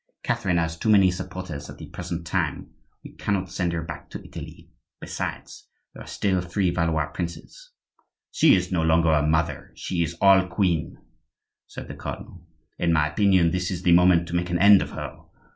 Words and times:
Catherine 0.23 0.57
has 0.57 0.79
too 0.79 0.89
many 0.89 1.11
supporters 1.11 1.69
at 1.69 1.77
the 1.77 1.85
present 1.85 2.25
time; 2.25 2.71
we 3.03 3.11
cannot 3.11 3.51
send 3.51 3.71
her 3.71 3.83
back 3.83 4.09
to 4.09 4.25
Italy. 4.25 4.67
Besides, 4.99 5.67
there 5.93 6.01
are 6.01 6.07
still 6.07 6.41
three 6.41 6.71
Valois 6.71 7.11
princes—" 7.13 7.69
"She 8.31 8.55
is 8.55 8.71
no 8.71 8.81
longer 8.81 9.11
a 9.11 9.21
mother, 9.21 9.71
she 9.75 10.01
is 10.01 10.17
all 10.19 10.47
queen," 10.47 10.97
said 11.67 11.87
the 11.87 11.93
cardinal. 11.93 12.41
"In 12.79 12.91
my 12.91 13.09
opinion, 13.11 13.51
this 13.51 13.69
is 13.69 13.83
the 13.83 13.91
moment 13.91 14.27
to 14.29 14.35
make 14.35 14.49
an 14.49 14.57
end 14.57 14.81
of 14.81 14.89
her. 14.89 15.19